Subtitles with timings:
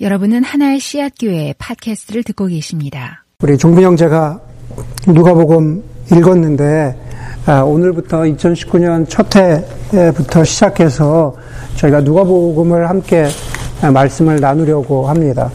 [0.00, 3.24] 여러분은 하나의 씨앗 교회 팟캐스트를 듣고 계십니다.
[3.40, 4.40] 우리 종빈 형 제가
[5.06, 6.98] 누가복음 읽었는데
[7.46, 11.36] 아, 오늘부터 2019년 첫 해부터 시작해서
[11.76, 13.28] 저희가 누가복음을 함께
[13.92, 15.48] 말씀을 나누려고 합니다.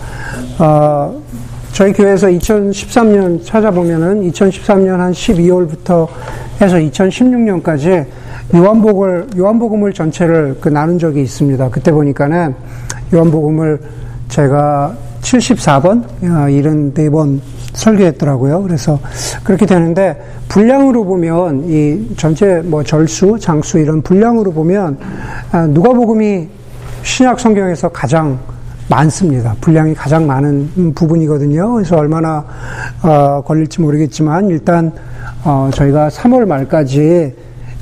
[0.57, 1.21] 어,
[1.73, 6.07] 저희 교회에서 2013년 찾아보면은 2013년 한 12월부터
[6.61, 8.05] 해서 2016년까지
[8.55, 11.69] 요한복을 요한복음을 전체를 그 나눈 적이 있습니다.
[11.71, 12.55] 그때 보니까는
[13.13, 13.99] 요한복음을
[14.29, 17.39] 제가 74번, 74번
[17.73, 18.63] 설교했더라고요.
[18.63, 18.99] 그래서
[19.43, 24.97] 그렇게 되는데 분량으로 보면 이 전체 뭐 절수, 장수 이런 분량으로 보면
[25.51, 26.47] 아, 누가복음이
[27.03, 28.39] 신약 성경에서 가장
[28.87, 29.55] 많습니다.
[29.61, 31.73] 분량이 가장 많은 부분이거든요.
[31.73, 32.43] 그래서 얼마나
[33.03, 34.91] 어, 걸릴지 모르겠지만 일단
[35.43, 37.35] 어, 저희가 3월 말까지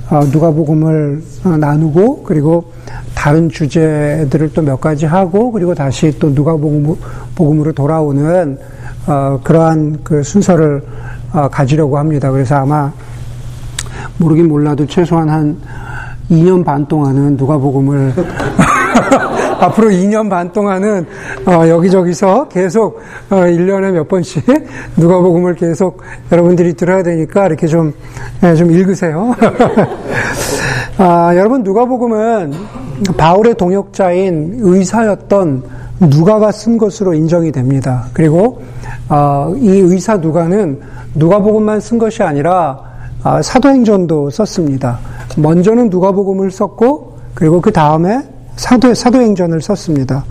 [0.10, 2.72] 어, 누가복음을 어, 나누고 그리고
[3.18, 8.60] 다른 주제들을 또 몇 가지 하고 그리고 다시 또 누가복음으로 돌아오는
[9.08, 10.84] 어, 그러한 그 순서를
[11.34, 12.30] 어, 가지려고 합니다.
[12.30, 12.92] 그래서 아마
[14.18, 15.58] 모르긴 몰라도 최소한 한
[16.30, 18.14] 2년 반 동안은 누가복음을
[19.62, 21.08] 앞으로 2년 반 동안은
[21.48, 24.46] 어, 여기저기서 계속 어, 1년에 몇 번씩
[24.96, 27.94] 누가복음을 계속 여러분들이 들어야 되니까 이렇게 좀,
[28.44, 29.36] 예, 좀 읽으세요.
[31.00, 32.54] 아, 여러분 누가복음은
[33.18, 35.64] 바울의 동역자인 의사였던
[36.00, 38.06] 누가가 쓴 것으로 인정이 됩니다.
[38.14, 38.64] 그리고
[39.08, 40.80] 어, 이 의사 누가는
[41.14, 42.82] 누가복음만 쓴 것이 아니라
[43.24, 44.98] 어, 사도행전도 썼습니다.
[45.38, 48.24] 먼저는 누가복음을 썼고 그리고 그 다음에
[48.56, 50.26] 사도, 사도행전을 썼습니다.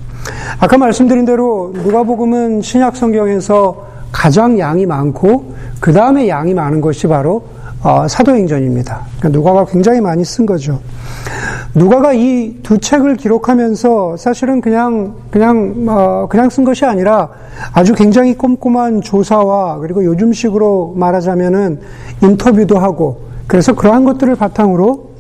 [0.59, 7.45] 아까 말씀드린 대로 누가복음은 신약 성경에서 가장 양이 많고 그 다음에 양이 많은 것이 바로
[7.87, 9.01] 어, 사도행전입니다.
[9.21, 10.81] 그러니까 누가가 굉장히 많이 쓴 거죠.
[11.73, 17.29] 누가가 이 두 책을 기록하면서 사실은 그냥 그냥 어, 그냥 쓴 것이 아니라
[17.73, 21.79] 아주 굉장히 꼼꼼한 조사와 그리고 요즘식으로 말하자면은
[22.25, 25.11] 인터뷰도 하고 그래서 그러한 것들을 바탕으로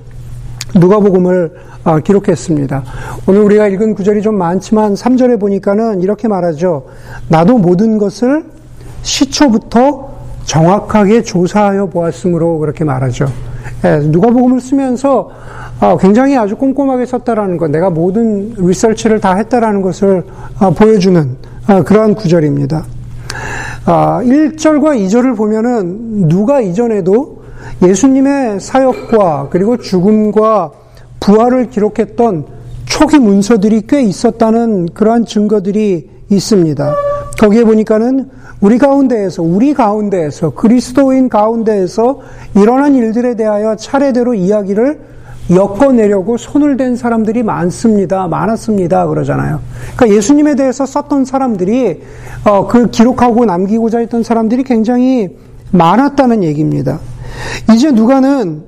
[0.74, 2.82] 누가복음을 어, 기록했습니다.
[3.28, 6.86] 오늘 우리가 읽은 구절이 좀 많지만 3절에 보니까는 이렇게 말하죠.
[7.28, 8.44] 나도 모든 것을
[9.02, 10.15] 시초부터
[10.46, 13.26] 정확하게 조사하여 보았으므로 그렇게 말하죠.
[13.84, 15.30] 예, 누가복음을 쓰면서
[15.80, 20.24] 어, 굉장히 아주 꼼꼼하게 썼다라는 것, 내가 모든 리서치를 다 했다라는 것을
[20.58, 21.36] 어, 보여주는
[21.84, 22.84] 그러한 구절입니다.
[23.84, 27.42] 1절과 2절을 보면은 누가 이전에도
[27.82, 30.70] 예수님의 사역과 그리고 죽음과
[31.20, 32.46] 부활을 기록했던
[32.84, 36.94] 초기 문서들이 꽤 있었다는 그러한 증거들이 있습니다.
[37.38, 38.30] 거기에 보니까는
[38.66, 42.18] 우리 가운데에서, 우리 가운데에서, 그리스도인 가운데에서
[42.56, 44.98] 일어난 일들에 대하여 차례대로 이야기를
[45.50, 48.26] 엮어내려고 손을 댄 사람들이 많습니다.
[48.26, 49.06] 많았습니다.
[49.06, 49.60] 그러잖아요.
[49.94, 52.02] 그러니까 예수님에 대해서 썼던 사람들이,
[52.44, 55.36] 어, 그 기록하고 남기고자 했던 사람들이 굉장히
[55.70, 56.98] 많았다는 얘기입니다.
[57.72, 58.64] 이제 누가는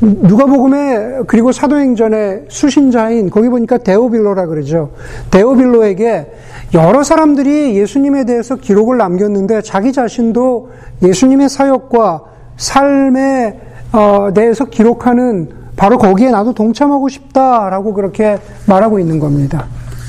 [0.00, 4.92] 누가복음에 그리고 사도행전의 수신자인 거기 보니까 데오빌로라 그러죠.
[5.32, 6.26] 데오빌로에게
[6.74, 10.70] 여러 사람들이 예수님에 대해서 기록을 남겼는데 자기 자신도
[11.02, 12.22] 예수님의 사역과
[12.56, 13.60] 삶에
[13.92, 19.66] 어, 대해서 기록하는 바로 거기에 나도 동참하고 싶다라고 그렇게 말하고 있는 겁니다.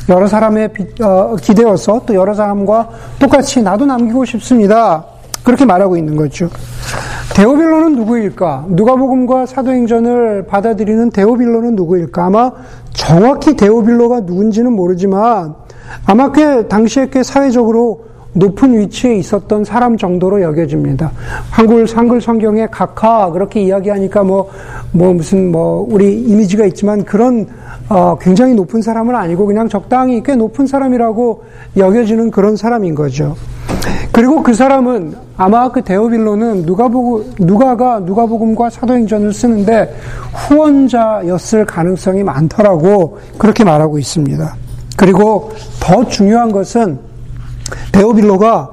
[0.10, 0.70] 여러 사람의
[1.02, 5.06] 어, 기대어서 또 여러 사람과 똑같이 나도 남기고 싶습니다.
[5.44, 6.50] 그렇게 말하고 있는 거죠.
[7.36, 8.66] 데오빌로는 누구일까?
[8.70, 12.26] 누가복음과 사도행전을 받아들이는 데오빌로는 누구일까?
[12.26, 12.52] 아마
[12.94, 15.56] 정확히 데오빌로가 누군지는 모르지만
[16.06, 21.12] 아마 꽤 당시에 꽤 사회적으로 높은 위치에 있었던 사람 정도로 여겨집니다.
[21.50, 24.50] 한글 한글 성경에 각하 그렇게 이야기하니까 뭐뭐
[24.92, 27.48] 뭐 무슨 뭐 우리 이미지가 있지만 그런
[27.90, 31.44] 어 굉장히 높은 사람은 아니고 그냥 적당히 꽤 높은 사람이라고
[31.78, 33.36] 여겨지는 그런 사람인 거죠.
[34.12, 39.94] 그리고 그 사람은 아마 그 데오빌로는 누가복음 누가가 누가복음과 사도행전을 쓰는데
[40.34, 44.67] 후원자였을 가능성이 많더라고 그렇게 말하고 있습니다.
[44.98, 47.00] 그리고 더 중요한 것은
[47.94, 48.72] 데오빌로가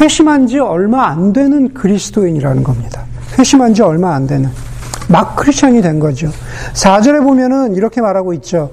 [0.00, 3.04] 회심한 지 얼마 안 되는 그리스도인이라는 겁니다.
[3.38, 4.50] 회심한 지 얼마 안 되는.
[5.08, 6.30] 막 크리스천이 된 거죠.
[6.72, 8.70] 4절에 보면은 이렇게 말하고 있죠.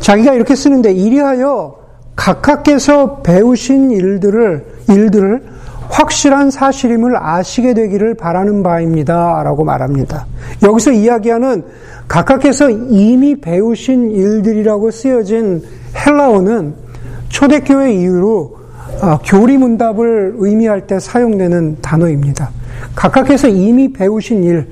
[0.00, 1.76] 자기가 이렇게 쓰는데 이리하여
[2.16, 5.42] 각하께서 배우신 일들을 일들을
[5.90, 9.42] 확실한 사실임을 아시게 되기를 바라는 바입니다.
[9.42, 10.26] 라고 말합니다.
[10.62, 11.64] 여기서 이야기하는
[12.08, 15.62] 각하께서 이미 배우신 일들이라고 쓰여진
[15.94, 16.74] 헬라어는
[17.28, 18.64] 초대교회 이후로
[19.00, 22.50] 아, 교리문답을 의미할 때 사용되는 단어입니다.
[22.94, 24.66] 각하께서 이미 배우신 일,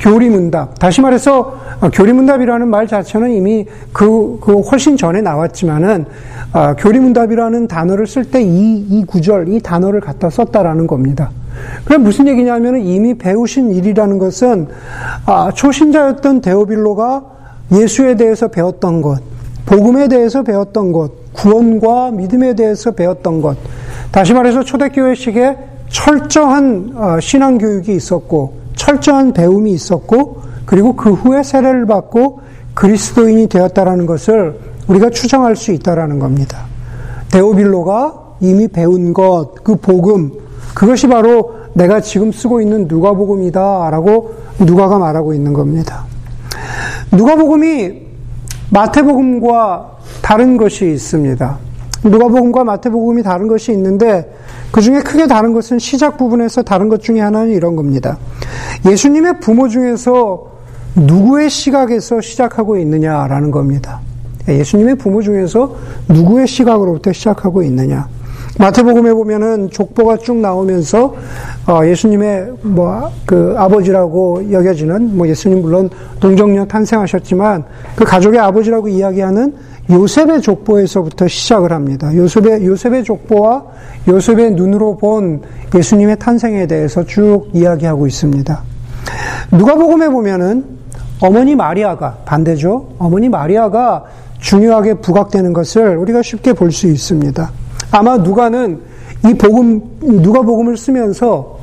[0.00, 0.78] 교리문답.
[0.78, 6.06] 다시 말해서 어, 교리문답이라는 말 자체는 이미 그, 그 훨씬 전에 나왔지만은
[6.52, 11.30] 어, 교리문답이라는 단어를 쓸 때 이 이 구절 이 단어를 갖다 썼다라는 겁니다.
[11.84, 14.68] 그럼 무슨 얘기냐면은 이미 배우신 일이라는 것은
[15.26, 17.24] 아, 초신자였던 데오빌로가
[17.72, 19.20] 예수에 대해서 배웠던 것,
[19.66, 23.56] 복음에 대해서 배웠던 것, 구원과 믿음에 대해서 배웠던 것.
[24.10, 25.56] 다시 말해서 초대교회식에
[25.88, 32.40] 철저한 어, 신앙 교육이 있었고 철저한 배움이 있었고 그리고 그 후에 세례를 받고
[32.74, 36.66] 그리스도인이 되었다라는 것을 우리가 추정할 수 있다라는 겁니다.
[37.30, 40.32] 데오빌로가 이미 배운 것, 그 복음,
[40.74, 46.04] 그것이 바로 내가 지금 쓰고 있는 누가복음이다라고 누가가 말하고 있는 겁니다.
[47.12, 48.08] 누가복음이
[48.70, 51.58] 마태복음과 다른 것이 있습니다.
[52.04, 54.32] 누가복음과 마태복음이 다른 것이 있는데
[54.70, 58.18] 그 중에 크게 다른 것은 시작 부분에서 다른 것 중에 하나는 이런 겁니다.
[58.86, 60.52] 예수님의 부모 중에서
[60.94, 64.00] 누구의 시각에서 시작하고 있느냐라는 겁니다.
[64.46, 65.74] 예수님의 부모 중에서
[66.08, 68.08] 누구의 시각으로부터 시작하고 있느냐.
[68.58, 71.14] 마태복음에 보면은 족보가 쭉 나오면서
[71.66, 77.64] 어, 예수님의 뭐 그 아버지라고 여겨지는 뭐 예수님 물론 동정녀 탄생하셨지만
[77.94, 79.54] 그 가족의 아버지라고 이야기하는
[79.90, 82.14] 요셉의 족보에서부터 시작을 합니다.
[82.14, 83.64] 요셉의 요셉의 족보와
[84.08, 85.42] 요셉의 눈으로 본
[85.74, 88.62] 예수님의 탄생에 대해서 쭉 이야기하고 있습니다.
[89.52, 90.64] 누가복음에 보면은
[91.20, 92.94] 어머니 마리아가 반대죠.
[92.98, 94.04] 어머니 마리아가
[94.38, 97.50] 중요하게 부각되는 것을 우리가 쉽게 볼 수 있습니다.
[97.90, 98.80] 아마 누가는
[99.26, 99.82] 이 복음,
[100.22, 101.58] 누가 복음을 쓰면서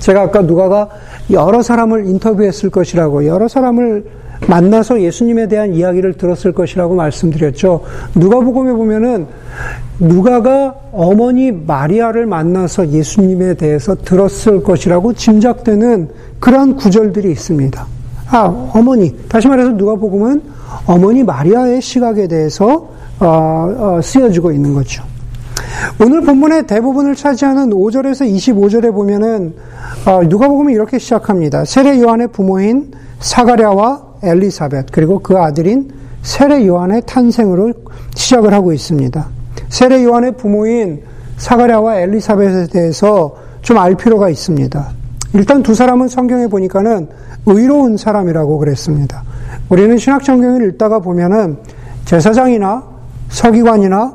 [0.00, 0.88] 제가 아까 누가가
[1.30, 4.04] 여러 사람을 인터뷰했을 것이라고, 여러 사람을
[4.48, 7.82] 만나서 예수님에 대한 이야기를 들었을 것이라고 말씀드렸죠.
[8.16, 9.26] 누가복음에 보면은
[10.00, 16.08] 누가가 어머니 마리아를 만나서 예수님에 대해서 들었을 것이라고 짐작되는
[16.40, 17.86] 그러한 구절들이 있습니다.
[18.32, 19.14] 아, 어머니.
[19.28, 20.42] 다시 말해서 누가 복음은
[20.86, 22.88] 어머니 마리아의 시각에 대해서
[23.20, 25.04] 어, 어, 쓰여지고 있는 거죠.
[26.00, 29.54] 오늘 본문의 대부분을 차지하는 5절에서 25절에 보면은
[30.06, 31.66] 어, 누가 보면 이렇게 시작합니다.
[31.66, 35.90] 세례 요한의 부모인 사가랴와 엘리사벳 그리고 그 아들인
[36.22, 37.72] 세례 요한의 탄생으로
[38.14, 39.26] 시작을 하고 있습니다.
[39.68, 41.02] 세례 요한의 부모인
[41.36, 45.01] 사가랴와 엘리사벳에 대해서 좀 알 필요가 있습니다.
[45.34, 47.08] 일단 두 사람은 성경에 보니까는
[47.46, 49.22] 의로운 사람이라고 그랬습니다.
[49.68, 51.56] 우리는 신학 성경을 읽다가 보면은
[52.04, 52.84] 제사장이나
[53.30, 54.14] 서기관이나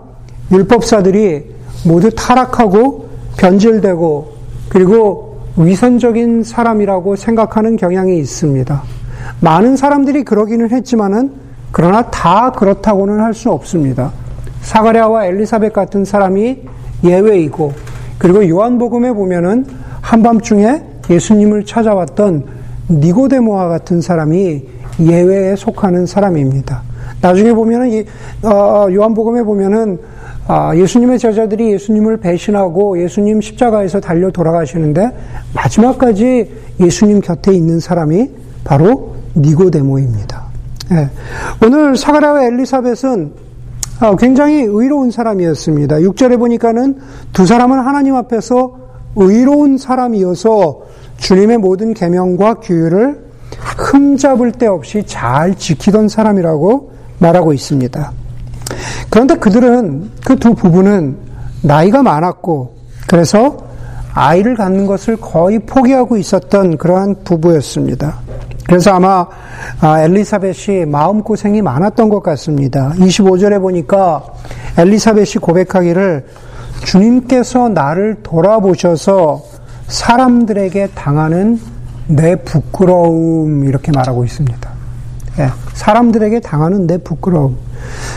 [0.52, 1.56] 율법사들이
[1.86, 4.34] 모두 타락하고 변질되고
[4.70, 8.84] 그리고 위선적인 사람이라고 생각하는 경향이 있습니다.
[9.42, 11.32] 많은 사람들이 그러기는 했지만은
[11.72, 14.12] 그러나 다 그렇다고는 할 수 없습니다.
[14.62, 16.60] 사가랴와 엘리사벳 같은 사람이
[17.04, 17.74] 예외이고
[18.18, 19.66] 그리고 요한복음에 보면은
[20.02, 22.46] 한밤중에 예수님을 찾아왔던
[22.90, 24.64] 니고데모와 같은 사람이
[25.00, 26.82] 예외에 속하는 사람입니다.
[27.22, 28.06] 나중에 보면은 이
[28.44, 30.00] 어, 요한복음에 보면은
[30.48, 35.12] 아, 예수님의 제자들이 예수님을 배신하고 예수님 십자가에서 달려 돌아가시는데
[35.54, 36.50] 마지막까지
[36.80, 38.30] 예수님 곁에 있는 사람이
[38.64, 40.46] 바로 니고데모입니다.
[40.90, 41.10] 네.
[41.66, 43.32] 오늘 사가라와 엘리사벳은
[44.00, 45.98] 아, 굉장히 의로운 사람이었습니다.
[45.98, 46.98] 6절에 보니까는
[47.34, 48.78] 두 사람은 하나님 앞에서
[49.16, 50.82] 의로운 사람이어서
[51.18, 53.28] 주님의 모든 계명과 규율을
[53.78, 58.12] 흠잡을 데 없이 잘 지키던 사람이라고 말하고 있습니다.
[59.10, 61.18] 그런데 그들은 그 두 부부는
[61.62, 62.76] 나이가 많았고
[63.08, 63.58] 그래서
[64.14, 68.20] 아이를 갖는 것을 거의 포기하고 있었던 그러한 부부였습니다.
[68.68, 69.26] 그래서 아마
[69.80, 72.94] 아, 엘리사벳이 마음고생이 많았던 것 같습니다.
[72.98, 74.24] 25절에 보니까
[74.78, 76.26] 엘리사벳이 고백하기를
[76.84, 79.42] 주님께서 나를 돌아보셔서
[79.88, 81.60] 사람들에게 당하는
[82.08, 84.70] 내 부끄러움 이렇게 말하고 있습니다.
[85.40, 87.58] 예, 사람들에게 당하는 내 부끄러움.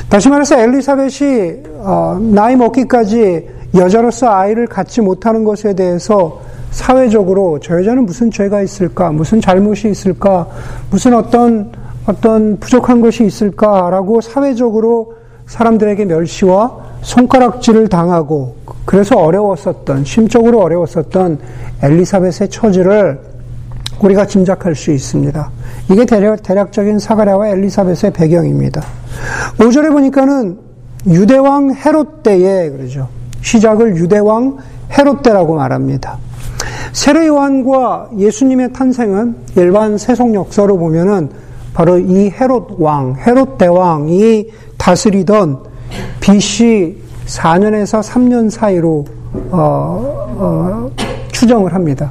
[0.08, 8.06] 다시 말해서 엘리사벳이 어, 나이 먹기까지 여자로서 아이를 갖지 못하는 것에 대해서 사회적으로 저 여자는
[8.06, 10.46] 무슨 죄가 있을까, 무슨 잘못이 있을까,
[10.90, 11.72] 무슨 어떤
[12.06, 15.14] 어떤 부족한 것이 있을까라고 사회적으로
[15.50, 18.54] 사람들에게 멸시와 손가락질을 당하고
[18.84, 21.38] 그래서 어려웠었던 심적으로 어려웠었던
[21.82, 23.20] 엘리사벳의 처지를
[24.00, 25.50] 우리가 짐작할 수 있습니다.
[25.90, 28.80] 이게 대략, 대략적인 사가랴와 엘리사벳의 배경입니다.
[29.58, 30.56] 5절에 보니까는
[31.08, 33.08] 유대왕 헤롯 때에 그러죠.
[33.42, 34.58] 시작을 유대왕
[34.96, 36.18] 헤롯 때라고 말합니다.
[36.92, 41.30] 세례 요한과 예수님의 탄생은 일반 세속 역사로 보면은
[41.74, 44.48] 바로 이 헤롯 왕, 헤롯 대왕이
[44.80, 45.58] 다스리던
[46.20, 46.96] BC
[47.26, 49.04] 4년에서 3년 사이로
[49.50, 50.90] 어, 어,
[51.30, 52.10] 추정을 합니다.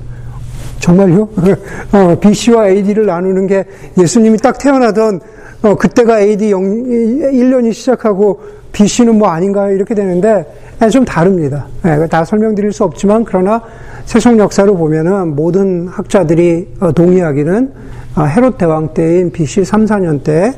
[0.80, 1.28] 정말요?
[1.92, 3.66] 어, BC와 AD를 나누는 게
[3.98, 5.20] 예수님이 딱 태어나던
[5.64, 8.40] 어, 그때가 AD 0, 1년이 시작하고
[8.72, 9.74] BC는 뭐 아닌가요?
[9.76, 10.46] 이렇게 되는데
[10.80, 11.66] 네, 좀 다릅니다.
[11.84, 13.62] 네, 다 설명드릴 수 없지만 그러나
[14.06, 17.74] 세속 역사를 보면은 모든 학자들이 어, 동의하기는
[18.16, 20.54] 어, 헤롯 대왕 때인 BC 3, 4년 때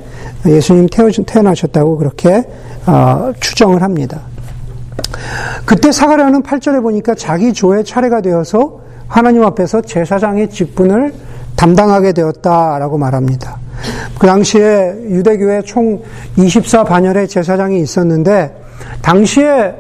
[0.46, 2.44] 예수님 태어나셨다고 그렇게
[2.86, 4.22] 어, 추정을 합니다.
[5.66, 11.14] 그때 사가랴는 8절에 보니까 자기 조의 차례가 되어서 하나님 앞에서 제사장의 직분을
[11.56, 13.60] 담당하게 되었다라고 말합니다.
[14.20, 16.02] 그 당시에 유대교회 총
[16.38, 18.56] 24반열의 제사장이 있었는데
[19.02, 19.76] 당시에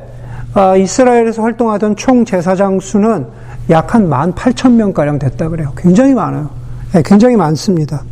[0.53, 3.25] 어, 이스라엘에서 활동하던 총 제사장 수는
[3.70, 5.72] 약 한 18,000명가량 됐다 그래요.
[5.77, 6.50] 굉장히 많아요.
[6.94, 8.03] 네, 굉장히 많습니다.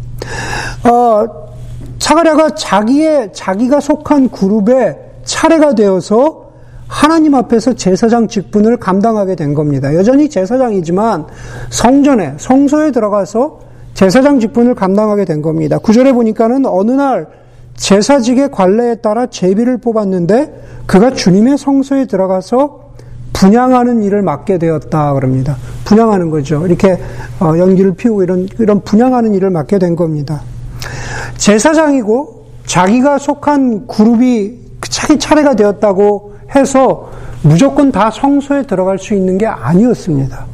[0.84, 1.26] 어,
[2.00, 6.50] 사가랴가 자기의, 자기가 속한 그룹의 차례가 되어서
[6.88, 9.94] 하나님 앞에서 제사장 직분을 감당하게 된 겁니다.
[9.94, 11.28] 여전히 제사장이지만
[11.70, 13.60] 성전에, 성소에 들어가서
[13.94, 15.78] 제사장 직분을 감당하게 된 겁니다.
[15.78, 17.28] 구절에 보니까는 어느 날
[17.76, 22.89] 제사직의 관례에 따라 제비를 뽑았는데 그가 주님의 성소에 들어가서
[23.34, 25.56] 분양하는 일을 맡게 되었다 그럽니다.
[25.86, 26.66] 분양하는 거죠.
[26.66, 26.98] 이렇게
[27.40, 30.42] 어, 연기를 피우고 이런 이런 분양하는 일을 맡게 된 겁니다.
[31.38, 37.10] 제사장이고 자기가 속한 그룹이 자기 차례가 되었다고 해서
[37.42, 40.46] 무조건 다 성소에 들어갈 수 있는 게 아니었습니다.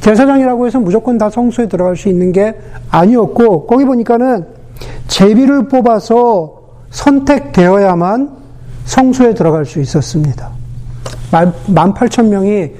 [0.00, 2.54] 제사장이라고 해서 무조건 다 성소에 들어갈 수 있는 게
[2.90, 4.46] 아니었고, 거기 보니까는
[5.08, 8.30] 제비를 뽑아서 선택되어야만
[8.84, 10.50] 성소에 들어갈 수 있었습니다.
[11.32, 12.72] 18,000명이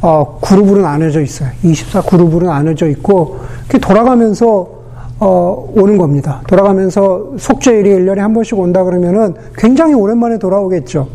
[0.00, 1.50] 어, 그룹으로 나눠져 있어요.
[1.62, 3.38] 24 그룹으로 나눠져 있고,
[3.80, 4.82] 돌아가면서
[5.24, 6.42] 어, 오는 겁니다.
[6.48, 11.06] 돌아가면서 속죄일이 1년에 한 번씩 온다 그러면은 굉장히 오랜만에 돌아오겠죠.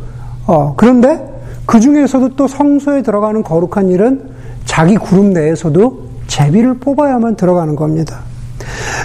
[0.45, 1.21] 어, 그런데
[1.65, 4.29] 그 중에서도 또 성소에 들어가는 거룩한 일은
[4.63, 8.21] 자기 그룹 내에서도 제비를 뽑아야만 들어가는 겁니다.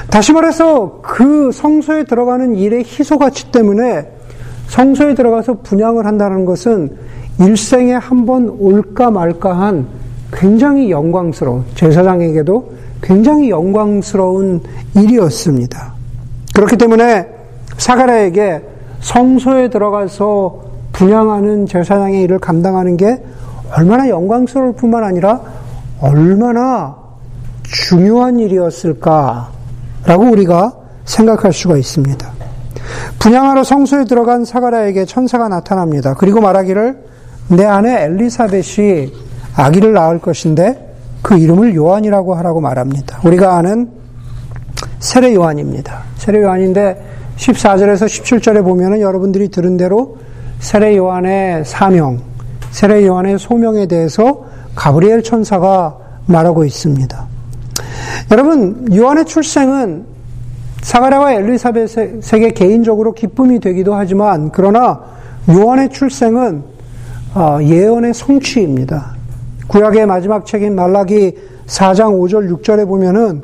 [0.08, 4.06] 다시 말해서 그 성소에 들어가는 일의 희소 가치 때문에
[4.68, 6.96] 성소에 들어가서 분양을 한다는 것은
[7.42, 9.86] 일생에 한 번 올까 말까 한
[10.32, 12.72] 굉장히 영광스러운 제사장에게도
[13.02, 14.60] 굉장히 영광스러운
[14.94, 15.92] 일이었습니다.
[16.54, 17.28] 그렇기 때문에
[17.76, 18.62] 사가라에게
[19.00, 23.20] 성소에 들어가서 분양하는 제사장의 일을 감당하는 게
[23.76, 25.40] 얼마나 영광스러울 뿐만 아니라
[26.00, 26.94] 얼마나
[27.62, 29.50] 중요한 일이었을까라고
[30.30, 30.72] 우리가
[31.04, 32.30] 생각할 수가 있습니다.
[33.18, 36.14] 분양하러 성소에 들어간 사가라에게 천사가 나타납니다.
[36.16, 37.12] 그리고 말하기를
[37.48, 39.12] 내 아내 엘리사벳이
[39.56, 43.20] 아기를 낳을 것인데 그 이름을 요한이라고 하라고 말합니다.
[43.24, 43.90] 우리가 아는
[44.98, 46.02] 세례 요한입니다.
[46.16, 47.02] 세례 요한인데
[47.36, 50.18] 14절에서 17절에 보면은 여러분들이 들은 대로
[50.60, 52.20] 세례 요한의 사명,
[52.70, 54.44] 세례 요한의 소명에 대해서
[54.74, 57.26] 가브리엘 천사가 말하고 있습니다.
[58.30, 60.06] 여러분, 요한의 출생은
[60.82, 65.00] 사가랴와 엘리사벳에게 개인적으로 기쁨이 되기도 하지만 그러나
[65.48, 66.72] 요한의 출생은 어,
[67.62, 69.14] 예언의 성취입니다.
[69.68, 71.36] 구약의 마지막 책인 말라기
[71.66, 73.42] 4장 5절 6절에 보면은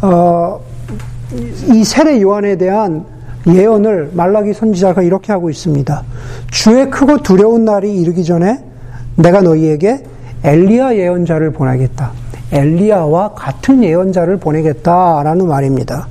[0.00, 0.60] 어,
[1.72, 3.04] 이 세례 요한에 대한
[3.46, 6.02] 예언을 말라기 선지자가 이렇게 하고 있습니다.
[6.50, 8.62] 주의 크고 두려운 날이 이르기 전에
[9.16, 10.04] 내가 너희에게
[10.44, 12.12] 엘리야 예언자를 보내겠다.
[12.52, 16.06] 엘리야와 같은 예언자를 보내겠다라는 말입니다.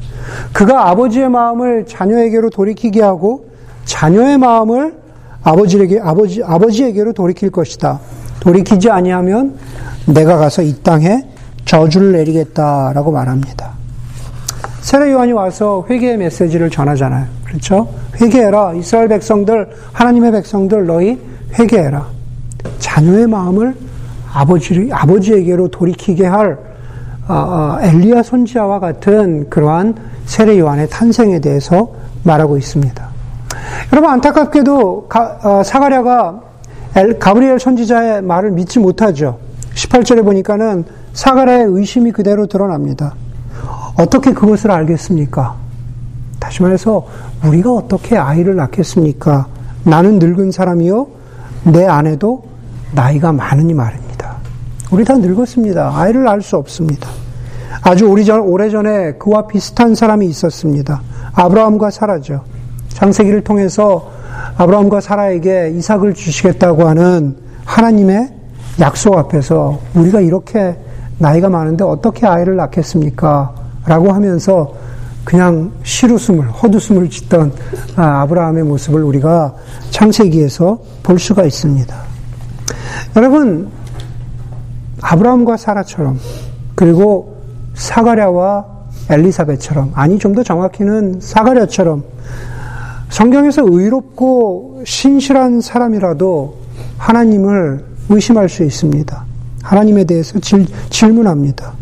[0.52, 3.46] 그가 아버지의 마음을 자녀에게로 돌이키게 하고
[3.86, 5.05] 자녀의 마음을
[5.46, 8.00] 아버지에게 아버지 아버지에게로 돌이킬 것이다.
[8.40, 9.56] 돌이키지 아니하면
[10.08, 11.24] 내가 가서 이 땅에
[11.66, 13.74] 저주를 내리겠다라고 말합니다.
[14.82, 17.26] 세례 요한이 와서 회개의 메시지를 전하잖아요.
[17.46, 17.88] 그렇죠?
[18.20, 18.74] 회개해라.
[18.74, 21.20] 이스라엘 백성들, 하나님의 백성들 너희
[21.58, 22.06] 회개해라.
[22.80, 23.76] 자녀의 마음을
[24.32, 26.58] 아버지, 아버지에게로 돌이키게 할
[27.28, 31.92] 어, 어, 엘리야 선지자와 같은 그러한 세례 요한의 탄생에 대해서
[32.24, 33.15] 말하고 있습니다.
[33.92, 36.42] 여러분 안타깝게도 가, 어, 사가랴가
[36.96, 39.38] 엘, 가브리엘 선지자의 말을 믿지 못하죠.
[39.76, 43.14] 18절에 보니까는 사가랴의 의심이 그대로 드러납니다.
[43.98, 45.56] 어떻게 그것을 알겠습니까?
[46.40, 47.06] 다시 말해서
[47.46, 49.48] 우리가 어떻게 아이를 낳겠습니까?
[49.84, 51.08] 나는 늙은 사람이요
[51.64, 52.44] 내 아내도
[52.94, 54.38] 나이가 많으니 말입니다.
[54.92, 55.94] 우리 다 늙었습니다.
[55.96, 57.10] 아이를 낳을 수 없습니다.
[57.82, 61.02] 아주 오래전에 그와 비슷한 사람이 있었습니다.
[61.34, 62.44] 아브라함과 사라죠.
[62.96, 64.10] 창세기를 통해서
[64.58, 67.36] 아브라함과 사라에게 이삭을 주시겠다고 하는
[67.66, 68.30] 하나님의
[68.80, 70.78] 약속 앞에서 우리가 이렇게
[71.18, 73.54] 나이가 많은데 어떻게 아이를 낳겠습니까?
[73.86, 74.74] 라고 하면서
[75.26, 77.52] 그냥 시루숨을, 헛웃음을 짓던
[77.98, 79.54] 아, 아브라함의 모습을 우리가
[79.92, 81.96] 창세기에서 볼 수가 있습니다.
[83.18, 83.70] 여러분,
[85.02, 86.20] 아브라함과 사라처럼,
[86.76, 87.36] 그리고
[87.74, 88.66] 사가랴와
[89.10, 92.04] 엘리사벳처럼, 아니 좀 더 정확히는 사가랴처럼
[93.10, 96.58] 성경에서 의롭고 신실한 사람이라도
[96.98, 99.26] 하나님을 의심할 수 있습니다.
[99.64, 101.74] 하나님에 대해서 질, 질문합니다.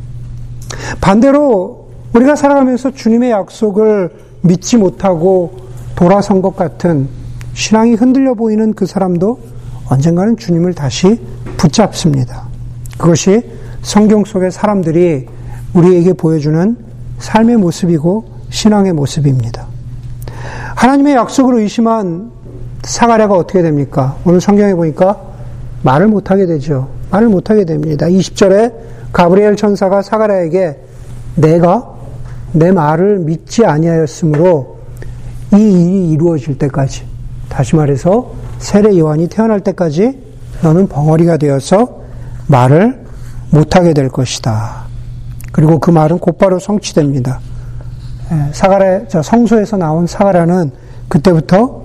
[1.01, 4.11] 반대로 우리가 살아가면서 주님의 약속을
[4.41, 5.57] 믿지 못하고
[5.95, 7.07] 돌아선 것 같은
[7.53, 9.39] 신앙이 흔들려 보이는 그 사람도
[9.89, 11.19] 언젠가는 주님을 다시
[11.57, 12.47] 붙잡습니다.
[12.97, 13.41] 그것이
[13.81, 15.27] 성경 속의 사람들이
[15.73, 16.77] 우리에게 보여주는
[17.19, 19.72] 삶의 모습이고 신앙의 모습입니다.
[20.83, 22.29] 하나님의 약속을 의심한
[22.83, 24.17] 사가랴가 어떻게 됩니까?
[24.25, 25.17] 오늘 성경에 보니까
[25.81, 26.89] 말을 못하게 되죠.
[27.09, 28.07] 말을 못하게 됩니다.
[28.07, 28.73] 20절에
[29.13, 30.77] 가브리엘 천사가 사가랴에게
[31.35, 31.89] 내가
[32.51, 34.79] 내 말을 믿지 아니하였으므로
[35.53, 37.05] 이 일이 이루어질 때까지
[37.47, 40.19] 다시 말해서 세례 요한이 태어날 때까지
[40.63, 42.01] 너는 벙어리가 되어서
[42.47, 43.05] 말을
[43.51, 44.83] 못하게 될 것이다.
[45.53, 47.39] 그리고 그 말은 곧바로 성취됩니다.
[48.33, 50.71] 예, 사가랴, 성소에서 나온 사가랴는
[51.07, 51.83] 그때부터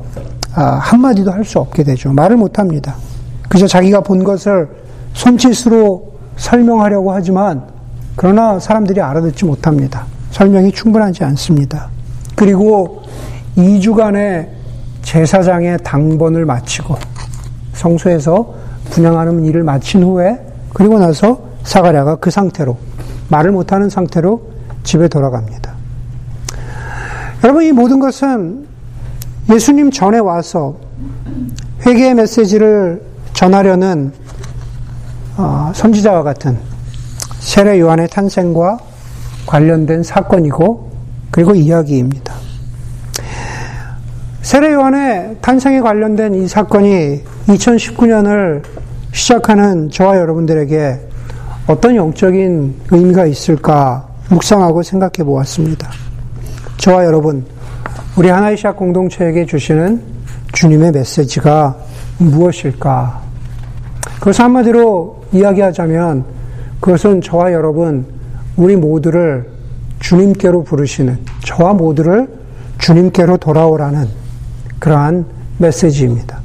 [0.55, 2.13] 아, 한마디도 할 수 없게 되죠.
[2.13, 2.95] 말을 못 합니다.
[3.49, 4.69] 그저 자기가 본 것을
[5.13, 7.63] 손짓으로 설명하려고 하지만
[8.17, 10.05] 그러나 사람들이 알아듣지 못합니다.
[10.31, 11.89] 설명이 충분하지 않습니다.
[12.35, 13.03] 그리고
[13.57, 14.49] 2주간의
[15.03, 16.97] 제사장의 당번을 마치고
[17.75, 18.55] 성소에서
[18.91, 20.39] 분양하는 일을 마친 후에
[20.75, 22.77] 그리고 나서 사가랴가 그 상태로
[23.29, 24.43] 말을 못하는 상태로
[24.85, 25.68] 집에 돌아갑니다.
[27.45, 28.67] 여러분 이 모든 것은
[29.51, 30.77] 예수님 전에 와서
[31.87, 33.01] 회개의 메시지를
[33.33, 34.13] 전하려는
[35.37, 36.59] 어, 선지자와 같은
[37.39, 38.79] 세례 요한의 탄생과
[39.47, 40.91] 관련된 사건이고
[41.31, 42.35] 그리고 이야기입니다.
[44.43, 48.63] 세례 요한의 탄생에 관련된 이 사건이 2019년을
[49.13, 51.01] 시작하는 저와 여러분들에게
[51.69, 56.08] 어떤 영적인 의미가 있을까 묵상하고 생각해 보았습니다.
[56.79, 57.45] 저와 여러분,
[58.17, 60.01] 우리 하나의 시작 공동체에게 주시는
[60.53, 61.77] 주님의 메시지가
[62.19, 63.21] 무엇일까?
[64.21, 66.25] 그것을 한마디로 이야기하자면
[66.81, 68.07] 그것은 저와 여러분,
[68.57, 69.51] 우리 모두를
[69.99, 72.29] 주님께로 부르시는, 저와 모두를
[72.79, 74.07] 주님께로 돌아오라는
[74.79, 75.27] 그러한
[75.59, 76.39] 메시지입니다.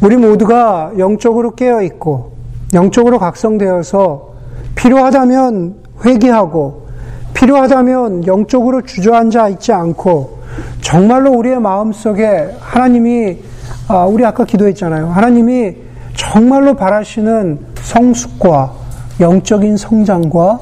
[0.00, 2.34] 우리 모두가 영적으로 깨어 있고
[2.72, 4.30] 영적으로 각성되어서
[4.76, 6.89] 필요하다면 회개하고
[7.40, 10.40] 필요하다면 영적으로 주저앉아 있지 않고
[10.82, 13.38] 정말로 우리의 마음 속에 하나님이
[13.88, 15.08] 아, 우리 아까 기도했잖아요.
[15.08, 15.74] 하나님이
[16.14, 18.72] 정말로 바라시는 성숙과
[19.20, 20.60] 영적인 성장과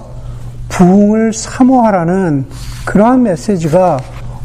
[0.69, 2.47] 부흥을 사모하라는
[2.85, 3.99] 그러한 메시지가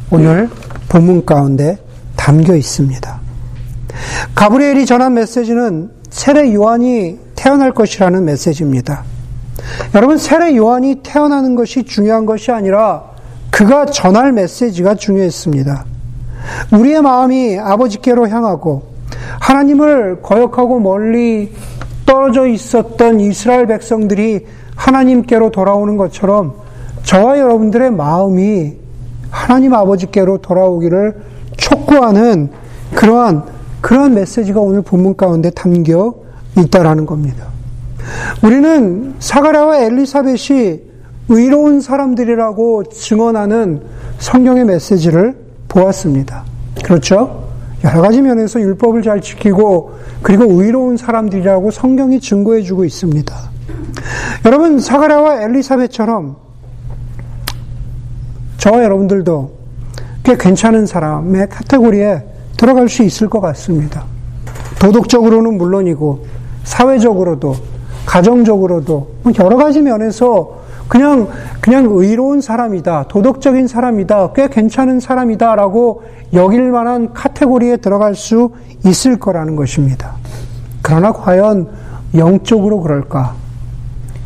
[0.09, 0.49] 오늘
[0.89, 1.77] 본문 가운데
[2.15, 3.19] 담겨 있습니다.
[4.33, 9.03] 가브리엘이 전한 메시지는 세례 요한이 태어날 것이라는 메시지입니다.
[9.95, 13.03] 여러분, 세례 요한이 태어나는 것이 중요한 것이 아니라
[13.51, 15.85] 그가 전할 메시지가 중요했습니다.
[16.73, 18.83] 우리의 마음이 아버지께로 향하고
[19.39, 21.53] 하나님을 거역하고 멀리
[22.05, 26.55] 떨어져 있었던 이스라엘 백성들이 하나님께로 돌아오는 것처럼
[27.03, 28.73] 저와 여러분들의 마음이
[29.29, 31.15] 하나님 아버지께로 돌아오기를
[31.57, 32.49] 촉구하는
[32.95, 33.43] 그러한
[33.81, 36.13] 그러한 메시지가 오늘 본문 가운데 담겨
[36.57, 37.52] 있다라는 겁니다.
[38.43, 40.81] 우리는 사가랴와 엘리사벳이
[41.29, 43.81] 의로운 사람들이라고 증언하는
[44.19, 45.35] 성경의 메시지를
[45.67, 46.43] 보았습니다.
[46.83, 47.49] 그렇죠?
[47.83, 53.35] 여러 가지 면에서 율법을 잘 지키고 그리고 의로운 사람들이라고 성경이 증거해 주고 있습니다.
[54.45, 56.35] 여러분 사가랴와 엘리사벳처럼
[58.57, 59.51] 저와 여러분들도
[60.23, 62.23] 꽤 괜찮은 사람의 카테고리에
[62.55, 64.05] 들어갈 수 있을 것 같습니다.
[64.79, 66.25] 도덕적으로는 물론이고
[66.63, 67.55] 사회적으로도
[68.05, 71.27] 가정적으로도 뭐 여러 가지 면에서 그냥
[71.61, 78.51] 그냥 의로운 사람이다, 도덕적인 사람이다, 꽤 괜찮은 사람이다라고 여길 만한 카테고리에 들어갈 수
[78.85, 80.15] 있을 거라는 것입니다.
[80.81, 81.69] 그러나 과연
[82.15, 83.33] 영적으로 그럴까?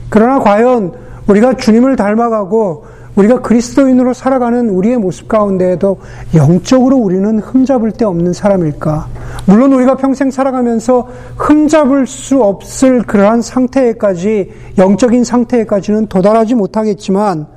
[0.09, 0.93] 그러나 과연
[1.27, 2.85] 우리가 주님을 닮아가고
[3.17, 5.97] 우리가 그리스도인으로 살아가는 우리의 모습 가운데에도
[6.35, 9.07] 영적으로 우리는 흠잡을 데 없는 사람일까?
[9.47, 17.47] 물론 우리가 평생 살아가면서 흠잡을 수 없을 그러한 상태에까지, 영적인 상태에까지는 도달하지 못하겠지만,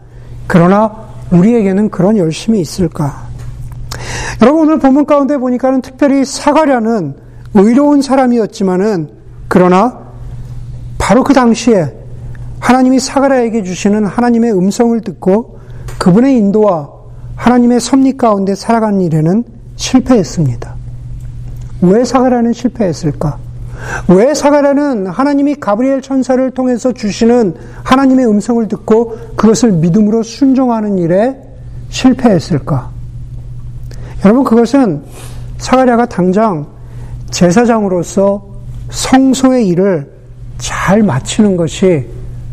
[0.47, 0.97] 그러나
[1.31, 3.29] 우리에게는 그런 열심이 있을까?
[4.41, 7.17] 여러분 오늘 본문 가운데 보니까는 특별히 사가랴는
[7.55, 9.11] 의로운 사람이었지만은,
[9.49, 9.99] 그러나
[10.97, 12.00] 바로 그 당시에
[12.61, 15.59] 하나님이 사가랴에게 주시는 하나님의 음성을 듣고
[15.99, 16.91] 그분의 인도와
[17.35, 19.45] 하나님의 섭리 가운데 살아가는 일에는
[19.77, 20.75] 실패했습니다.
[21.83, 23.39] 왜 사가랴는 실패했을까?
[24.09, 31.37] 왜 사가랴는 하나님이 가브리엘 천사를 통해서 주시는 하나님의 음성을 듣고 그것을 믿음으로 순종하는 일에
[31.89, 32.91] 실패했을까?
[34.25, 35.03] 여러분 그것은
[35.57, 36.67] 사가랴가 당장
[37.31, 38.47] 제사장으로서
[38.91, 40.11] 성소의 일을
[40.59, 42.07] 잘 마치는 것이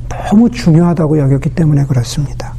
[0.10, 2.54] 너무 중요하다고 여겼기 때문에 그렇습니다.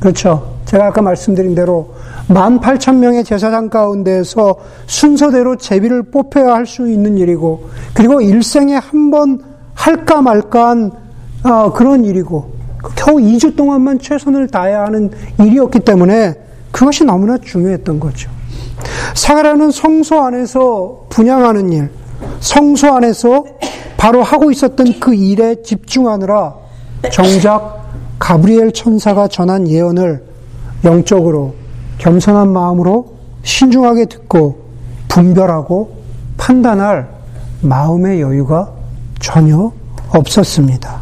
[0.00, 0.56] 그렇죠.
[0.64, 1.94] 제가 아까 말씀드린 대로
[2.28, 9.42] 18,000명의 제사장 가운데에서 순서대로 제비를 뽑혀야 할 수 있는 일이고, 그리고 일생에 한 번
[9.74, 10.90] 할까 말까한
[11.44, 12.52] 어, 그런 일이고,
[12.96, 15.10] 겨우 2주 동안만 최선을 다해야 하는
[15.40, 16.34] 일이었기 때문에
[16.70, 18.30] 그것이 너무나 중요했던 거죠.
[19.14, 21.90] 사가라는 성소 안에서 분양하는 일,
[22.40, 23.44] 성소 안에서
[23.96, 26.54] 바로 하고 있었던 그 일에 집중하느라
[27.12, 27.84] 정작
[28.18, 30.22] 가브리엘 천사가 전한 예언을
[30.84, 31.54] 영적으로
[31.98, 34.68] 겸손한 마음으로 신중하게 듣고
[35.08, 35.98] 분별하고
[36.36, 37.08] 판단할
[37.62, 38.70] 마음의 여유가
[39.20, 39.72] 전혀
[40.10, 41.00] 없었습니다.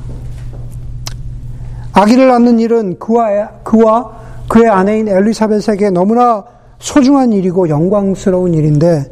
[1.93, 4.11] 아기를 낳는 일은 그와, 그와
[4.49, 6.45] 그의 아내인 엘리사벳에게 너무나
[6.79, 9.11] 소중한 일이고 영광스러운 일인데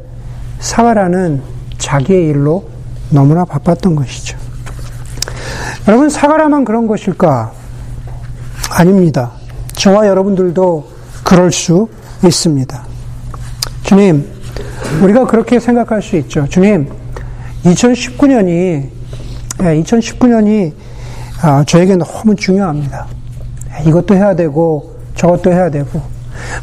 [0.59, 1.41] 사가라는
[1.77, 2.63] 자기의 일로
[3.09, 4.44] 너무나 바빴던 것이죠.
[5.87, 7.51] 여러분, 사가라만 그런 것일까?
[8.71, 9.31] 아닙니다.
[9.73, 10.87] 저와 여러분들도
[11.23, 11.87] 그럴 수
[12.25, 12.83] 있습니다.
[13.83, 14.27] 주님,
[15.03, 16.47] 우리가 그렇게 생각할 수 있죠.
[16.49, 16.89] 주님,
[17.63, 18.89] 2019년이,
[19.57, 20.73] 2019년이
[21.41, 23.05] 아, 저에게 너무 중요합니다.
[23.85, 26.01] 이것도 해야 되고, 저것도 해야 되고.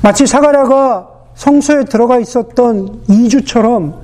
[0.02, 3.94] 마치 사가랴가 성소에 들어가 있었던 2주처럼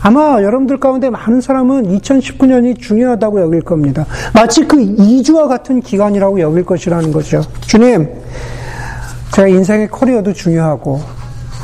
[0.00, 4.06] 아마 여러분들 가운데 많은 사람은 2019년이 중요하다고 여길 겁니다.
[4.32, 7.42] 마치 그 2주와 같은 기간이라고 여길 것이라는 거죠.
[7.60, 8.08] 주님,
[9.32, 11.00] 제가 인생의 커리어도 중요하고,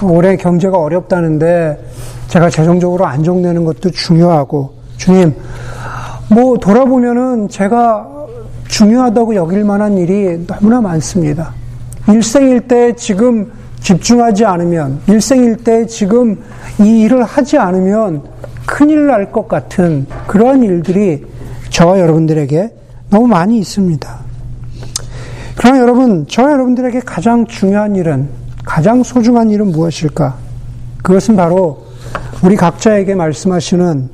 [0.02, 1.78] 올해 경제가 어렵다는데,
[2.28, 5.34] 제가 재정적으로 안정되는 것도 중요하고, 주님,
[6.28, 8.08] 뭐 돌아보면은 제가
[8.68, 11.52] 중요하다고 여길 만한 일이 너무나 많습니다.
[12.08, 13.52] 일생일 때 지금
[13.84, 16.42] 집중하지 않으면, 일생일 때 지금
[16.80, 18.22] 이 일을 하지 않으면
[18.64, 21.24] 큰일 날 것 같은 그러한 일들이
[21.68, 22.72] 저와 여러분들에게
[23.10, 24.18] 너무 많이 있습니다.
[25.56, 28.26] 그러나 여러분, 저와 여러분들에게 가장 중요한 일은,
[28.64, 30.34] 가장 소중한 일은 무엇일까?
[31.02, 31.84] 그것은 바로
[32.42, 34.08] 우리 각자에게 말씀하시는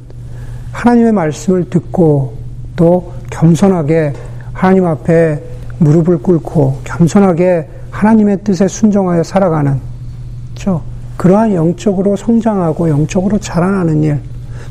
[0.72, 2.34] 하나님의 말씀을 듣고
[2.74, 4.14] 또 겸손하게
[4.52, 5.40] 하나님 앞에
[5.78, 9.78] 무릎을 꿇고 겸손하게 하나님의 뜻에 순종하여 살아가는
[10.54, 10.82] 그렇죠?
[11.16, 14.20] 그러한 영적으로 성장하고 영적으로 자라나는 일,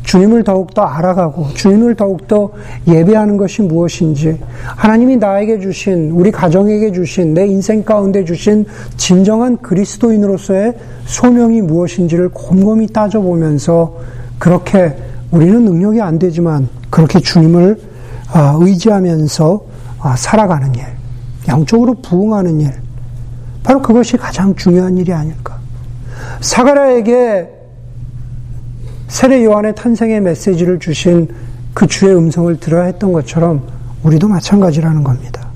[0.04, 2.50] 주님을 더욱더 알아가고 주님을 더욱더
[2.88, 8.66] 예배하는 것이 무엇인지 하나님이 나에게 주신 우리 가정에게 주신 내 인생 가운데 주신
[8.98, 13.98] 진정한 그리스도인으로서의 소명이 무엇인지를 곰곰이 따져보면서
[14.40, 14.96] 그렇게
[15.32, 17.80] 우리는 능력이 안 되지만 그렇게 주님을
[18.32, 19.62] 아, 의지하면서
[20.02, 20.82] 아, 살아가는 일,
[21.48, 22.72] 영적으로 부응하는 일,
[23.64, 25.58] 바로 그것이 가장 중요한 일이 아닐까.
[26.42, 27.50] 사가라에게
[29.08, 31.28] 세례 요한의 탄생의 메시지를 주신
[31.74, 33.64] 그 주의 음성을 들어야 했던 것처럼
[34.04, 35.48] 우리도 마찬가지라는 겁니다.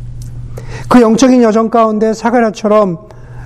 [0.89, 2.97] 그 영적인 여정 가운데 사가라처럼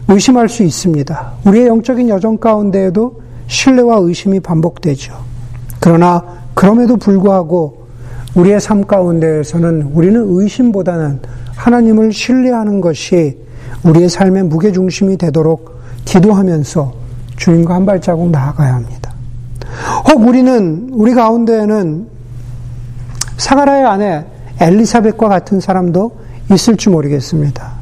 [0.07, 1.33] 의심할 수 있습니다.
[1.45, 5.13] 우리의 영적인 여정 가운데에도 신뢰와 의심이 반복되죠.
[5.79, 7.87] 그러나 그럼에도 불구하고
[8.35, 11.21] 우리의 삶 가운데에서는 우리는 의심보다는
[11.55, 13.39] 하나님을 신뢰하는 것이
[13.83, 16.93] 우리의 삶의 무게중심이 되도록 기도하면서
[17.37, 19.11] 주님과 한 발자국 나아가야 합니다.
[20.07, 22.07] 혹 우리는, 우리 가운데에는
[23.37, 24.25] 사가라의 아내
[24.59, 26.17] 엘리사벳과 같은 사람도
[26.51, 27.73] 있을지 모르겠습니다.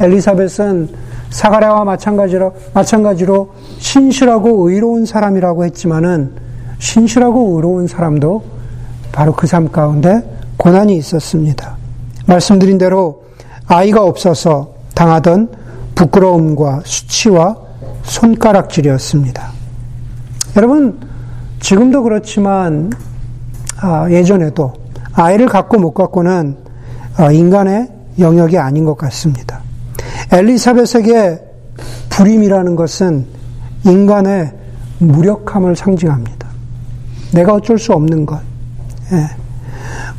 [0.00, 0.88] 엘리사벳은
[1.30, 6.32] 사가랴와 마찬가지로, 마찬가지로 신실하고 의로운 사람이라고 했지만은
[6.78, 8.42] 신실하고 의로운 사람도
[9.12, 10.22] 바로 그 삶 가운데
[10.56, 11.76] 고난이 있었습니다.
[12.26, 13.24] 말씀드린 대로
[13.66, 15.48] 아이가 없어서 당하던
[15.94, 17.56] 부끄러움과 수치와
[18.02, 19.50] 손가락질이었습니다.
[20.56, 21.00] 여러분,
[21.58, 22.92] 지금도 그렇지만,
[23.78, 24.74] 아, 예전에도
[25.14, 26.54] 아이를 갖고 못 갖고는
[27.16, 29.62] 아, 인간의 영역이 아닌 것 같습니다.
[30.32, 31.40] 엘리사벳에게
[32.10, 33.24] 불임이라는 것은
[33.86, 34.52] 인간의
[34.98, 36.46] 무력함을 상징합니다.
[37.32, 38.38] 내가 어쩔 수 없는 것.
[39.12, 39.30] 예.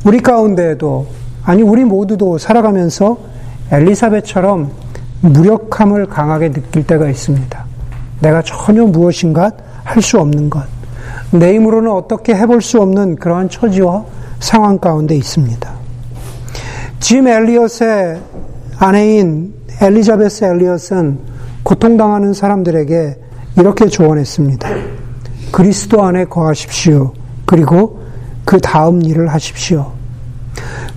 [0.06, 1.06] 우리 가운데에도,
[1.44, 3.31] 아니, 우리 모두도 살아가면서
[3.72, 4.72] 엘리사벳처럼
[5.22, 7.66] 무력함을 강하게 느낄 때가 있습니다.
[8.20, 9.52] 내가 전혀 무엇인가
[9.84, 10.64] 할 수 없는 것.
[11.32, 14.06] 내 힘으로는 어떻게 해볼 수 없는 그러한 처지와
[14.40, 15.72] 상황 가운데 있습니다.
[17.00, 18.20] 짐 엘리엇의
[18.78, 21.20] 아내인 엘리자베스 엘리엇은
[21.64, 23.18] 고통당하는 사람들에게
[23.58, 24.70] 이렇게 조언했습니다.
[25.52, 27.14] 그리스도 안에 거하십시오.
[27.46, 28.02] 그리고
[28.46, 29.92] 그 다음 일을 하십시오.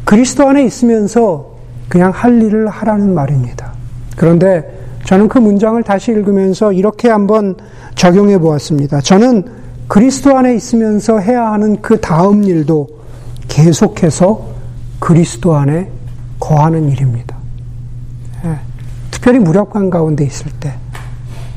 [0.04, 1.53] 그리스도 안에 있으면서
[1.88, 3.72] 그냥 할 일을 하라는 말입니다.
[4.16, 7.56] 그런데 저는 그 문장을 다시 읽으면서 이렇게 한번
[7.94, 9.00] 적용해 보았습니다.
[9.00, 9.44] 저는
[9.86, 12.88] 그리스도 안에 있으면서 해야 하는 그 다음 일도
[13.48, 14.48] 계속해서
[14.98, 15.90] 그리스도 안에
[16.40, 17.36] 거하는 일입니다.
[18.44, 18.58] 예.
[19.10, 20.72] 특별히 무력감 가운데 있을 때,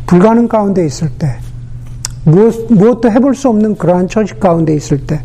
[0.05, 1.37] 불가능 가운데 있을 때,
[2.25, 5.21] 무엇, 무엇도 해볼 수 없는 그러한 처지 가운데 있을 때,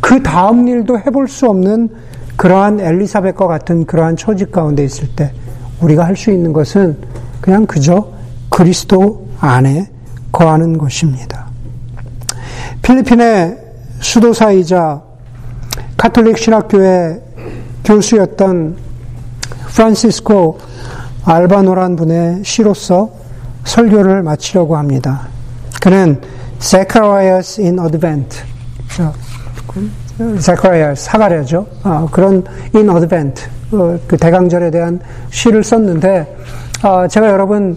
[0.00, 1.90] 그 다음 일도 해볼 수 없는
[2.38, 5.32] 그러한 엘리사벳과 같은 그러한 처지 가운데 있을 때,
[5.80, 6.96] 우리가 할 수 있는 것은
[7.40, 8.08] 그냥 그저
[8.48, 9.90] 그리스도 안에
[10.30, 11.46] 거하는 것입니다.
[12.82, 13.58] 필리핀의
[14.00, 15.02] 수도사이자
[15.96, 17.20] 카톨릭 신학교의
[17.84, 18.76] 교수였던
[19.74, 20.58] 프란시스코
[21.24, 23.10] 알바노란 분의 시로서
[23.64, 25.26] 설교를 마치려고 합니다.
[25.82, 26.20] 그는
[26.60, 28.42] Zacharias in Advent,
[30.38, 31.66] Zacharias 사가랴죠.
[31.84, 35.00] 어, 그런 in Advent 어, 그 대강절에 대한
[35.30, 36.36] 시를 썼는데
[36.82, 37.76] 어, 제가 여러분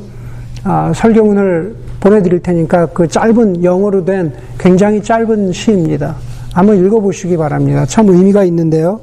[0.65, 6.15] 어, 설교문을 보내드릴 테니까 그 짧은 영어로 된 굉장히 짧은 시입니다.
[6.53, 7.85] 한번 읽어보시기 바랍니다.
[7.85, 8.99] 참 의미가 있는데요.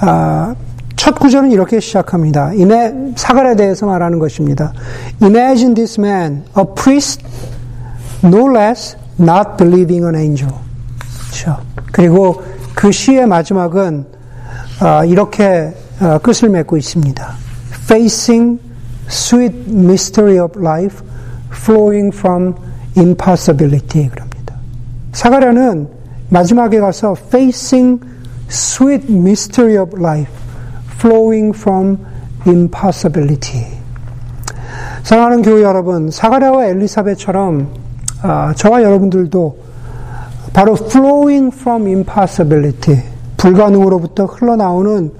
[0.00, 0.54] 아,
[0.96, 2.52] 첫 구절은 이렇게 시작합니다.
[2.54, 4.72] 이메, 사갈에 대해서 말하는 것입니다.
[5.22, 7.24] Imagine this man, a priest,
[8.24, 10.67] no less, not believing an angel.
[11.38, 11.56] 그렇죠.
[11.92, 12.42] 그리고
[12.74, 14.04] 그 시의 마지막은
[14.80, 17.34] 아, 이렇게 아, 끝을 맺고 있습니다.
[17.84, 18.60] Facing
[19.08, 21.04] sweet mystery of life
[21.52, 22.54] flowing from
[22.96, 24.54] impossibility 그럽니다.
[25.12, 25.88] 사가랴는
[26.28, 28.00] 마지막에 가서 facing
[28.50, 30.32] sweet mystery of life
[30.98, 31.98] flowing from
[32.46, 33.66] impossibility.
[35.04, 37.68] 사랑하는 교회 여러분, 사가랴와 엘리사벳처럼
[38.22, 39.67] 아, 저와 여러분들도
[40.52, 43.02] 바로 flowing from impossibility,
[43.36, 45.10] 불가능으로부터 흘러나오는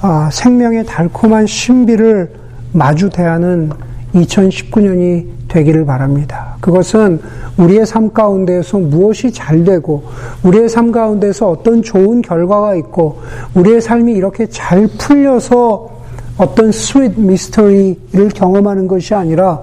[0.00, 2.30] 아, 생명의 달콤한 신비를
[2.72, 3.70] 마주 대하는
[4.14, 6.56] 2019년이 되기를 바랍니다.
[6.60, 7.20] 그것은
[7.56, 10.04] 우리의 삶 가운데에서 무엇이 잘 되고,
[10.44, 13.20] 우리의 삶 가운데서 어떤 좋은 결과가 있고,
[13.54, 15.88] 우리의 삶이 이렇게 잘 풀려서
[16.36, 19.60] 어떤 sweet mystery를 경험하는 것이 아니라,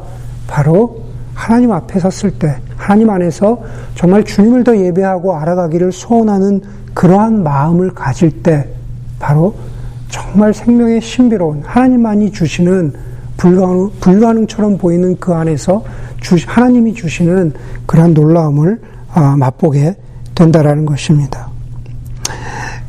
[0.48, 1.05] 바로
[1.36, 3.62] 하나님 앞에 섰을 때, 하나님 안에서
[3.94, 6.62] 정말 주님을 더 예배하고 알아가기를 소원하는
[6.96, 8.68] 그러한 마음을 가질 때,
[9.20, 9.54] 바로
[10.10, 12.94] 정말 생명의 신비로운 하나님만이 주시는
[13.38, 15.84] 불가능, 불가능처럼 보이는 그 안에서
[16.22, 17.54] 주, 하나님이 주시는
[17.86, 18.80] 그러한 놀라움을
[19.14, 19.96] 아, 맛보게
[20.34, 21.50] 된다라는 것입니다.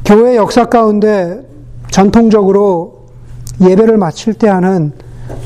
[0.05, 1.41] 교회 역사 가운데
[1.91, 3.07] 전통적으로
[3.61, 4.93] 예배를 마칠 때 하는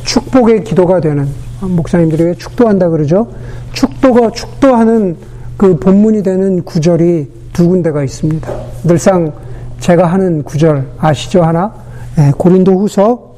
[0.05, 1.29] 축복의 기도가 되는
[1.61, 3.29] 목사님들이 왜 축도한다 그러죠?
[3.73, 5.17] 축도가 축도하는
[5.57, 8.51] 그 본문이 되는 구절이 두 군데가 있습니다.
[8.85, 9.33] 늘상
[9.81, 11.73] 제가 하는 구절 아시죠 하나?
[12.17, 13.35] 네, 고린도 후서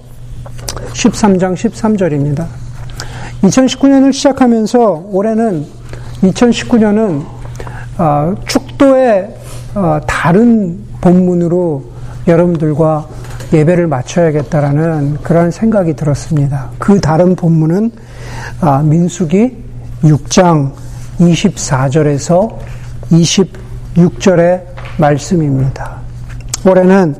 [0.92, 2.46] 13장 13절입니다.
[3.42, 5.66] 2019년을 시작하면서 올해는
[6.22, 7.24] 2019년은
[7.98, 9.36] 어, 축도의
[9.74, 11.84] 어, 다른 본문으로
[12.28, 13.08] 여러분들과
[13.52, 16.70] 예배를 맞춰야겠다라는 그런 생각이 들었습니다.
[16.78, 17.90] 그 다른 본문은
[18.60, 19.56] 아, 민수기
[20.02, 20.72] 6장
[21.18, 22.56] 24절에서
[23.10, 24.62] 26절의
[24.98, 26.00] 말씀입니다.
[26.66, 27.14] 올해는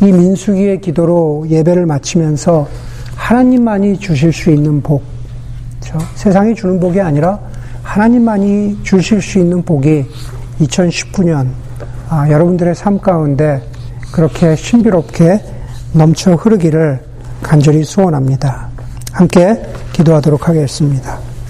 [0.00, 2.68] 이 민수기의 기도로 예배를 마치면서
[3.14, 5.02] 하나님만이 주실 수 있는 복,
[5.80, 5.98] 그렇죠?
[6.14, 7.38] 세상이 주는 복이 아니라
[7.82, 10.04] 하나님만이 주실 수 있는 복이
[10.60, 11.48] 2019년
[12.08, 13.62] 아, 여러분들의 삶 가운데
[14.12, 15.57] 그렇게 신비롭게
[15.92, 17.00] 넘쳐 흐르기를
[17.42, 18.68] 간절히 소원합니다.
[19.12, 19.60] 함께
[19.92, 21.27] 기도하도록 하겠습니다.